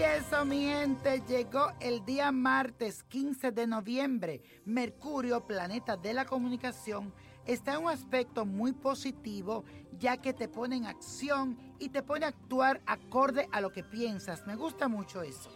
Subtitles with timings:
[0.00, 4.42] eso, mi gente, llegó el día martes 15 de noviembre.
[4.64, 7.12] Mercurio, planeta de la comunicación,
[7.44, 9.64] está en un aspecto muy positivo
[9.98, 13.84] ya que te pone en acción y te pone a actuar acorde a lo que
[13.84, 14.46] piensas.
[14.46, 15.50] Me gusta mucho eso.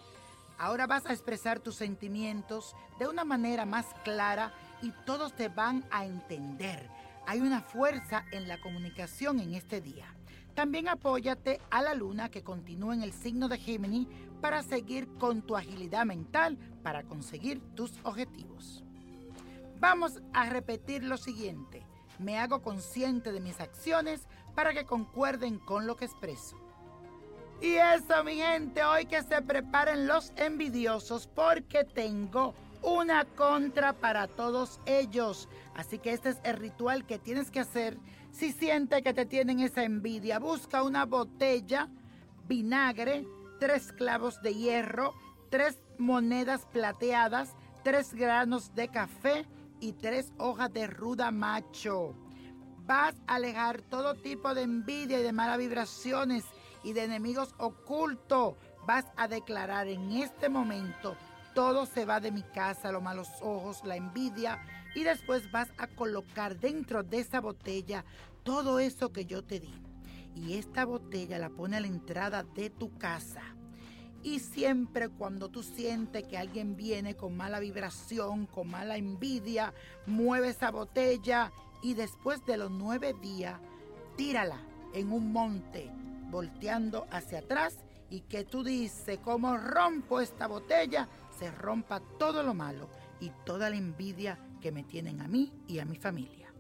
[0.59, 4.53] Ahora vas a expresar tus sentimientos de una manera más clara
[4.83, 6.89] y todos te van a entender.
[7.27, 10.18] Hay una fuerza en la comunicación en este día.
[10.59, 14.09] También apóyate a la luna que continúa en el signo de Géminis
[14.41, 18.83] para seguir con tu agilidad mental para conseguir tus objetivos.
[19.79, 21.87] Vamos a repetir lo siguiente.
[22.19, 24.27] Me hago consciente de mis acciones
[24.57, 26.57] para que concuerden con lo que expreso.
[27.61, 34.27] Y eso, mi gente, hoy que se preparen los envidiosos porque tengo una contra para
[34.27, 35.49] todos ellos.
[35.75, 37.99] Así que este es el ritual que tienes que hacer
[38.31, 40.39] si sientes que te tienen esa envidia.
[40.39, 41.89] Busca una botella,
[42.47, 43.27] vinagre,
[43.59, 45.15] tres clavos de hierro,
[45.51, 49.47] tres monedas plateadas, tres granos de café
[49.81, 52.15] y tres hojas de ruda macho.
[52.87, 56.45] Vas a alejar todo tipo de envidia y de malas vibraciones
[56.83, 58.55] y de enemigos ocultos.
[58.87, 61.17] Vas a declarar en este momento
[61.59, 64.63] todo se va de mi casa, los malos ojos, la envidia,
[64.95, 68.05] y después vas a colocar dentro de esa botella
[68.45, 69.75] todo eso que yo te di.
[70.37, 73.43] Y esta botella la pone a la entrada de tu casa.
[74.23, 79.75] Y siempre cuando tú sientes que alguien viene con mala vibración, con mala envidia,
[80.07, 81.51] mueve esa botella
[81.83, 83.59] y después de los nueve días,
[84.17, 84.61] tírala
[84.95, 85.91] en un monte,
[86.31, 87.79] volteando hacia atrás
[88.11, 92.89] y que tú dices, como rompo esta botella, se rompa todo lo malo
[93.21, 96.53] y toda la envidia que me tienen a mí y a mi familia.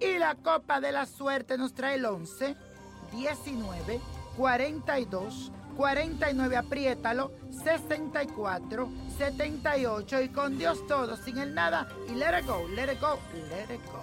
[0.00, 2.56] Y la copa de la suerte nos trae el 11,
[3.12, 4.00] 19,
[4.36, 7.32] 42, 49, apriétalo,
[7.64, 13.00] 64, 78 y con Dios todo, sin el nada y let it go, let it
[13.00, 14.02] go, let it go.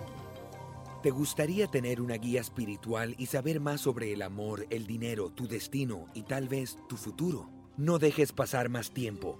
[1.03, 5.47] ¿Te gustaría tener una guía espiritual y saber más sobre el amor, el dinero, tu
[5.47, 7.49] destino y tal vez tu futuro?
[7.75, 9.39] No dejes pasar más tiempo.